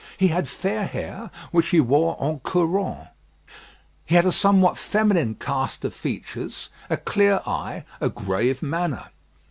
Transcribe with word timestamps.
He 0.17 0.29
had 0.29 0.47
fair 0.49 0.87
hair, 0.87 1.29
which 1.51 1.67
he 1.67 1.79
wore 1.79 2.17
en 2.19 2.39
couronne. 2.39 3.09
He 4.03 4.15
had 4.15 4.25
a 4.25 4.31
somewhat 4.31 4.75
feminine 4.79 5.35
cast 5.35 5.85
of 5.85 5.93
features, 5.93 6.69
a 6.89 6.97
clear 6.97 7.39
eye, 7.45 7.85
a 7.99 8.09
grave 8.09 8.63
manner. 8.63 9.09